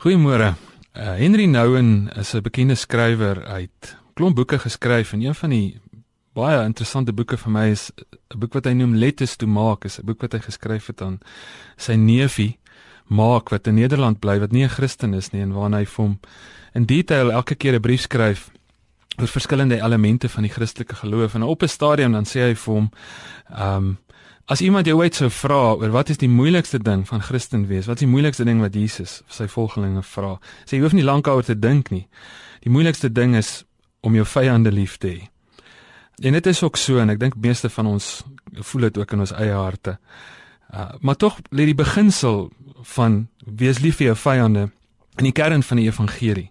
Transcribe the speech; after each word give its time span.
Goeiemôre. 0.00 0.54
Uh, 0.96 1.14
Henry 1.20 1.44
Nouwen 1.44 2.08
is 2.16 2.32
'n 2.32 2.40
bekende 2.40 2.74
skrywer. 2.74 3.44
Uit 3.44 3.96
klomp 4.14 4.34
boeke 4.34 4.58
geskryf 4.58 5.12
en 5.12 5.20
een 5.20 5.34
van 5.34 5.50
die 5.50 5.80
baie 6.32 6.64
interessante 6.64 7.12
boeke 7.12 7.36
vir 7.36 7.50
my 7.52 7.68
is 7.68 7.92
'n 8.32 8.38
boek 8.38 8.52
wat 8.52 8.64
hy 8.64 8.72
noem 8.72 8.94
Letters 8.94 9.36
to 9.36 9.46
Mark, 9.46 9.84
is 9.84 9.98
'n 9.98 10.06
boek 10.06 10.20
wat 10.20 10.32
hy 10.32 10.38
geskryf 10.38 10.86
het 10.86 11.02
aan 11.02 11.20
sy 11.76 11.92
neefie 11.92 12.58
Mark 13.08 13.50
wat 13.50 13.66
in 13.66 13.74
Nederland 13.74 14.20
bly 14.20 14.38
wat 14.40 14.52
nie 14.52 14.64
'n 14.64 14.68
Christen 14.68 15.14
is 15.14 15.32
nie 15.32 15.42
en 15.42 15.52
waarna 15.52 15.76
hy 15.76 15.86
hom 15.96 16.18
in 16.74 16.86
detail 16.86 17.30
elke 17.30 17.54
keer 17.54 17.74
'n 17.74 17.80
brief 17.80 18.00
skryf 18.00 18.50
oor 19.18 19.28
verskillende 19.28 19.82
elemente 19.82 20.28
van 20.28 20.42
die 20.42 20.52
Christelike 20.52 20.94
geloof. 20.94 21.34
En 21.34 21.42
op 21.42 21.62
'n 21.62 21.68
stadium 21.68 22.12
dan 22.12 22.24
sê 22.24 22.40
hy 22.40 22.54
vir 22.54 22.74
hom 22.74 22.90
ehm 23.50 23.76
um, 23.76 23.98
As 24.50 24.60
iemand 24.60 24.88
jou 24.88 24.96
ooit 24.98 25.14
sou 25.14 25.28
vra 25.30 25.76
oor 25.78 25.92
wat 25.94 26.08
is 26.10 26.18
die 26.18 26.28
moeilikste 26.28 26.80
ding 26.82 27.04
van 27.06 27.20
Christen 27.22 27.68
wees? 27.68 27.86
Wat 27.86 28.00
is 28.00 28.02
die 28.02 28.10
moeilikste 28.10 28.42
ding 28.48 28.58
wat 28.58 28.74
Jesus 28.74 29.20
vir 29.28 29.36
sy 29.36 29.46
volgelinge 29.52 30.02
vra? 30.02 30.32
Sê 30.66 30.74
jy 30.74 30.82
hoef 30.82 30.96
nie 30.98 31.06
lank 31.06 31.28
daaroor 31.28 31.46
te 31.46 31.54
dink 31.54 31.92
nie. 31.94 32.08
Die 32.66 32.72
moeilikste 32.74 33.12
ding 33.14 33.36
is 33.38 33.60
om 34.02 34.16
jou 34.18 34.24
vyande 34.26 34.72
lief 34.74 34.96
te 34.98 35.12
hê. 35.12 35.28
En 36.26 36.34
dit 36.34 36.50
is 36.50 36.62
ook 36.66 36.80
so 36.82 36.98
en 36.98 37.14
ek 37.14 37.20
dink 37.22 37.38
meeste 37.38 37.70
van 37.70 37.92
ons 37.92 38.08
voel 38.72 38.88
dit 38.88 38.98
ook 38.98 39.14
in 39.14 39.22
ons 39.22 39.34
eie 39.38 39.54
harte. 39.54 39.94
Uh, 40.74 40.88
maar 40.98 41.20
tog 41.22 41.38
lê 41.54 41.68
die 41.70 41.78
beginsel 41.78 42.48
van 42.96 43.28
wees 43.46 43.78
lief 43.78 44.02
vir 44.02 44.10
jou 44.10 44.18
vyande 44.18 44.66
in 45.22 45.30
die 45.30 45.36
kern 45.36 45.62
van 45.62 45.78
die 45.78 45.86
evangelie. 45.86 46.48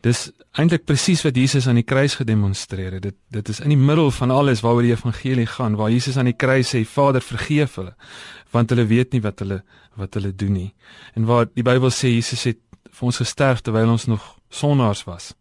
Dis 0.00 0.28
eintlik 0.58 0.84
presies 0.86 1.24
wat 1.26 1.36
Jesus 1.36 1.66
aan 1.66 1.80
die 1.80 1.86
kruis 1.86 2.14
gedemonstreer 2.14 2.98
het. 2.98 3.02
Dit 3.02 3.16
dit 3.34 3.48
is 3.48 3.60
in 3.60 3.74
die 3.74 3.80
middel 3.80 4.10
van 4.14 4.30
alles 4.30 4.62
waaroor 4.62 4.86
die 4.86 4.94
evangelie 4.94 5.46
gaan, 5.46 5.76
waar 5.76 5.90
Jesus 5.90 6.16
aan 6.16 6.30
die 6.30 6.36
kruis 6.36 6.74
sê 6.74 6.84
Vader 6.86 7.22
vergeef 7.22 7.74
hulle 7.80 7.94
want 8.50 8.70
hulle 8.72 8.86
weet 8.88 9.12
nie 9.12 9.20
wat 9.20 9.42
hulle 9.44 9.62
wat 9.98 10.14
hulle 10.14 10.30
doen 10.32 10.54
nie. 10.54 10.70
En 11.18 11.26
waar 11.26 11.48
die 11.50 11.64
Bybel 11.66 11.90
sê 11.90 12.12
Jesus 12.14 12.46
het 12.48 12.60
vir 12.88 13.10
ons 13.10 13.20
gesterf 13.20 13.60
terwyl 13.60 13.90
ons 13.90 14.06
nog 14.06 14.24
sondaars 14.48 15.04
was. 15.04 15.32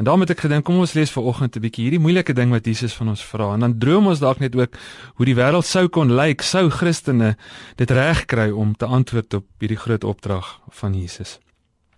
En 0.00 0.04
daarom 0.08 0.24
het 0.24 0.32
ek 0.34 0.46
gedink 0.46 0.64
kom 0.64 0.80
ons 0.80 0.94
lees 0.96 1.12
vanoggend 1.12 1.56
'n 1.56 1.60
bietjie 1.60 1.84
hierdie 1.84 2.00
moeilike 2.00 2.32
ding 2.32 2.50
wat 2.50 2.66
Jesus 2.66 2.94
van 2.94 3.08
ons 3.08 3.22
vra 3.22 3.52
en 3.54 3.60
dan 3.60 3.78
droom 3.78 4.06
ons 4.06 4.18
dalk 4.18 4.40
net 4.40 4.56
ook 4.56 4.74
hoe 5.14 5.26
die 5.26 5.36
wêreld 5.36 5.64
sou 5.64 5.88
kon 5.88 6.16
lyk 6.16 6.42
sou 6.42 6.70
Christene 6.70 7.36
dit 7.76 7.90
reg 7.90 8.24
kry 8.24 8.50
om 8.50 8.74
te 8.74 8.86
antwoord 8.86 9.34
op 9.34 9.46
hierdie 9.60 9.78
groot 9.78 10.04
opdrag 10.04 10.60
van 10.70 10.94
Jesus. 10.94 11.38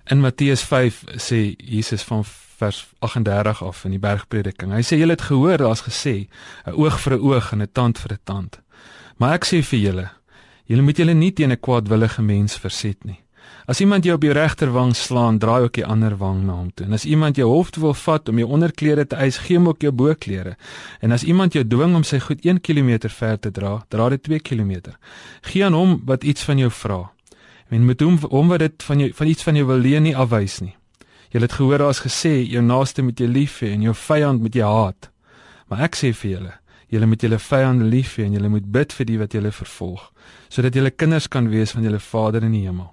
In 0.06 0.20
Matteus 0.20 0.62
5 0.62 1.04
sê 1.16 1.54
Jesus 1.56 2.02
van 2.02 2.24
vers 2.56 2.86
38 2.98 3.62
af 3.62 3.84
in 3.84 3.94
die 3.96 4.00
bergprediking. 4.00 4.74
Hy 4.76 4.82
sê 4.84 4.98
julle 5.00 5.16
het 5.16 5.24
gehoor 5.30 5.62
daar's 5.62 5.84
gesê 5.86 6.28
'n 6.66 6.76
oog 6.76 7.00
vir 7.00 7.12
'n 7.16 7.20
oog 7.20 7.52
en 7.52 7.62
'n 7.62 7.72
tand 7.72 7.98
vir 7.98 8.12
'n 8.12 8.18
tand. 8.24 8.60
Maar 9.16 9.34
ek 9.34 9.44
sê 9.44 9.62
vir 9.62 9.80
julle, 9.80 10.10
julle 10.66 10.82
moet 10.82 10.96
julle 10.96 11.14
nie 11.14 11.32
teen 11.32 11.52
'n 11.52 11.60
kwaadwillige 11.60 12.22
mens 12.22 12.56
verset 12.56 13.04
nie. 13.04 13.24
As 13.66 13.80
iemand 13.80 14.04
jou 14.04 14.14
op 14.14 14.22
jou 14.22 14.32
regterwang 14.32 14.94
slaan, 14.96 15.38
draai 15.38 15.62
ook 15.62 15.72
die 15.72 15.86
ander 15.86 16.16
wang 16.16 16.44
na 16.44 16.52
hom 16.52 16.70
toe. 16.74 16.86
En 16.86 16.92
as 16.92 17.04
iemand 17.04 17.36
jou 17.36 17.48
hoofd 17.48 17.76
wil 17.76 17.94
vat 17.94 18.28
om 18.28 18.38
jou 18.38 18.48
onderklere 18.48 19.06
te 19.06 19.16
eis, 19.16 19.38
gee 19.38 19.56
hom 19.56 19.68
ook 19.68 19.80
jou 19.80 19.92
boklere. 19.92 20.56
En 21.00 21.12
as 21.12 21.24
iemand 21.24 21.52
jou 21.52 21.66
dwing 21.66 21.94
om 21.94 22.02
sy 22.02 22.18
goed 22.18 22.44
1 22.44 22.60
km 22.60 23.08
ver 23.08 23.38
te 23.38 23.50
dra, 23.50 23.84
dra 23.88 24.08
dit 24.08 24.22
2 24.22 24.40
km. 24.40 24.92
Gee 25.40 25.64
aan 25.64 25.72
hom 25.72 26.02
wat 26.04 26.24
iets 26.24 26.42
van 26.42 26.58
jou 26.58 26.70
vra. 26.70 27.13
Men 27.68 27.84
moet 27.84 28.00
hom 28.00 28.18
om 28.28 28.48
wat 28.52 28.62
dit 28.64 28.82
van 28.82 29.00
jou 29.00 29.12
van 29.12 29.26
iets 29.26 29.42
van 29.42 29.56
jou 29.56 29.66
wil 29.66 29.80
leen 29.80 30.02
nie 30.02 30.16
afwys 30.16 30.60
nie. 30.60 30.74
Jy 31.34 31.40
het 31.42 31.56
gehoor 31.58 31.82
daar's 31.82 32.04
gesê 32.04 32.36
jou 32.46 32.62
naaste 32.62 33.02
moet 33.02 33.20
jy 33.20 33.26
lief 33.26 33.60
hê 33.64 33.72
en 33.74 33.82
jou 33.82 33.94
vyand 33.94 34.40
moet 34.40 34.54
jy 34.54 34.66
haat. 34.66 35.08
Maar 35.66 35.88
ek 35.88 35.96
sê 35.98 36.12
vir 36.14 36.30
julle, 36.30 36.52
julle 36.92 37.08
moet 37.10 37.24
julle 37.26 37.38
vyande 37.42 37.88
lief 37.90 38.16
hê 38.18 38.28
en 38.28 38.36
julle 38.36 38.50
moet 38.52 38.68
bid 38.76 38.92
vir 38.94 39.08
die 39.08 39.16
wat 39.18 39.34
julle 39.34 39.50
vervolg, 39.50 40.04
sodat 40.48 40.76
julle 40.78 40.92
kinders 40.94 41.26
kan 41.28 41.48
wees 41.50 41.74
van 41.74 41.82
julle 41.82 41.98
Vader 41.98 42.46
in 42.46 42.54
die 42.54 42.66
hemel. 42.68 42.92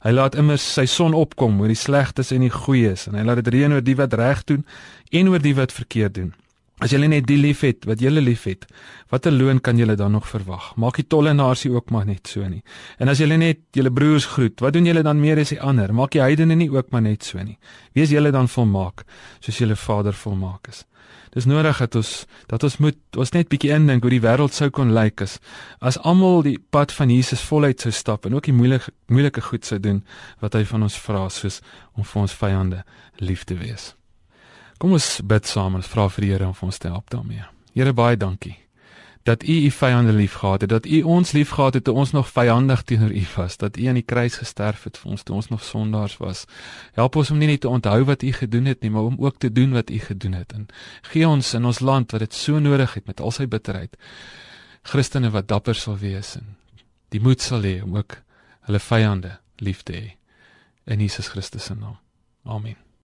Hy 0.00 0.12
laat 0.14 0.36
immer 0.38 0.60
sy 0.60 0.86
son 0.88 1.16
opkom 1.16 1.58
oor 1.60 1.68
die 1.68 1.76
slegtes 1.76 2.30
en 2.32 2.44
die 2.44 2.52
goeies 2.52 3.08
en 3.08 3.18
hy 3.18 3.24
laat 3.26 3.42
dit 3.42 3.50
reën 3.56 3.74
oor 3.74 3.84
die 3.84 3.96
wat 3.98 4.14
reg 4.16 4.44
doen 4.48 4.62
en 5.12 5.32
oor 5.32 5.42
die 5.42 5.56
wat 5.58 5.74
verkeerd 5.76 6.14
doen. 6.16 6.30
As 6.80 6.94
julle 6.94 7.10
net 7.12 7.26
die 7.28 7.36
liefhet 7.36 7.84
wat 7.84 8.00
julle 8.00 8.22
liefhet, 8.24 8.62
watter 9.12 9.34
loon 9.34 9.58
kan 9.60 9.76
julle 9.76 9.98
dan 10.00 10.14
nog 10.16 10.28
verwag? 10.30 10.70
Maak 10.80 10.96
die 10.96 11.04
tollenaars 11.04 11.66
ook 11.68 11.90
maar 11.92 12.06
net 12.08 12.30
so 12.30 12.46
nie. 12.48 12.62
En 12.96 13.12
as 13.12 13.20
julle 13.20 13.36
net 13.36 13.60
julle 13.76 13.92
broers 13.92 14.24
groet, 14.32 14.62
wat 14.64 14.72
doen 14.72 14.88
julle 14.88 15.02
dan 15.04 15.20
meer 15.20 15.42
as 15.42 15.52
die 15.52 15.60
ander? 15.60 15.92
Maak 15.92 16.14
die 16.16 16.22
heidene 16.24 16.56
nie 16.56 16.70
ook 16.72 16.88
maar 16.90 17.04
net 17.04 17.26
so 17.28 17.42
nie. 17.44 17.58
Wees 17.92 18.14
julle 18.14 18.32
dan 18.32 18.48
volmaak 18.48 19.04
soos 19.44 19.60
julle 19.60 19.76
Vader 19.76 20.16
volmaak 20.16 20.72
is. 20.72 20.86
Dis 21.36 21.44
nodig 21.44 21.78
dat 21.84 22.00
ons 22.00 22.14
dat 22.48 22.64
ons 22.64 22.78
moet 22.82 23.20
ons 23.20 23.36
net 23.36 23.52
bietjie 23.52 23.74
indink 23.76 24.02
hoe 24.02 24.16
die 24.16 24.24
wêreld 24.24 24.56
sou 24.56 24.70
kon 24.74 24.94
lyk 24.96 25.20
as 25.26 25.36
as 25.84 26.00
almal 26.00 26.40
die 26.46 26.56
pad 26.58 26.96
van 26.96 27.12
Jesus 27.12 27.44
voluit 27.44 27.84
sou 27.84 27.92
stap 27.92 28.26
en 28.26 28.40
ook 28.40 28.48
die 28.48 28.56
moeilike 28.56 28.90
moeilike 29.12 29.44
goed 29.52 29.68
sou 29.68 29.78
doen 29.78 30.02
wat 30.40 30.58
hy 30.58 30.64
van 30.72 30.88
ons 30.88 30.98
vra 31.06 31.28
soos 31.28 31.60
om 31.92 32.08
vir 32.08 32.22
ons 32.24 32.38
vyande 32.42 32.84
lief 33.20 33.44
te 33.44 33.60
wees. 33.60 33.92
Kom 34.80 34.96
ons 34.96 35.20
bid 35.28 35.46
saam 35.46 35.76
en 35.76 35.84
vra 35.84 36.08
vir 36.08 36.24
die 36.24 36.32
Here 36.32 36.48
om 36.48 36.66
ons 36.66 36.80
te 36.80 36.88
help 36.88 37.10
daarmee. 37.12 37.44
Here 37.76 37.92
baie 37.92 38.16
dankie 38.16 38.56
dat 39.22 39.42
U 39.42 39.52
U 39.52 39.70
vyande 39.70 40.12
liefgehad 40.12 40.60
het, 40.60 40.70
dat 40.70 40.86
U 40.86 41.02
ons 41.02 41.32
liefgehad 41.32 41.74
het 41.74 41.84
toe 41.84 41.94
ons 41.94 42.10
nog 42.10 42.28
vyandig 42.28 42.82
teenoor 42.82 43.12
U 43.12 43.24
was, 43.36 43.56
dat 43.56 43.76
U 43.76 43.86
aan 43.86 43.94
die 43.94 44.02
kruis 44.02 44.36
gesterf 44.40 44.84
het 44.84 44.98
vir 44.98 45.10
ons 45.10 45.22
toe 45.22 45.36
ons 45.36 45.48
nog 45.48 45.64
sondaars 45.64 46.16
was. 46.16 46.44
Help 46.96 47.16
ons 47.16 47.30
om 47.30 47.38
nie 47.38 47.46
net 47.46 47.60
te 47.60 47.68
onthou 47.68 48.04
wat 48.04 48.22
U 48.22 48.32
gedoen 48.32 48.64
het 48.64 48.80
nie, 48.80 48.90
maar 48.90 49.12
om 49.12 49.20
ook 49.20 49.38
te 49.38 49.52
doen 49.52 49.76
wat 49.76 49.90
U 49.90 49.98
gedoen 49.98 50.32
het. 50.32 50.52
En 50.52 50.66
gee 51.12 51.28
ons 51.28 51.54
in 51.54 51.64
ons 51.64 51.80
land 51.80 52.10
wat 52.12 52.20
dit 52.20 52.34
so 52.34 52.58
nodig 52.58 52.94
het 52.94 53.06
met 53.06 53.20
al 53.20 53.30
sy 53.30 53.46
bitterheid, 53.46 53.96
Christene 54.82 55.30
wat 55.30 55.48
dapper 55.48 55.76
sal 55.76 55.98
wees 56.00 56.36
en 56.40 56.56
die 57.12 57.20
moed 57.20 57.42
sal 57.44 57.60
hê 57.60 57.82
om 57.84 57.96
ook 57.96 58.22
hulle 58.68 58.80
vyande 58.80 59.38
lief 59.60 59.82
te 59.82 59.92
hê 59.92 60.06
in 60.86 61.00
Jesus 61.00 61.28
Christus 61.28 61.68
se 61.68 61.74
naam. 61.74 61.98
Amen. 62.44 62.89